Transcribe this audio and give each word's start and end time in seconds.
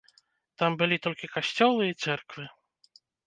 Там 0.61 0.77
былі 0.79 0.97
толькі 1.05 1.29
касцёлы 1.35 1.83
і 1.91 1.97
цэрквы. 2.07 2.43